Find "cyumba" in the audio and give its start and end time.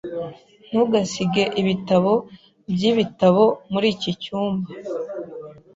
4.21-4.69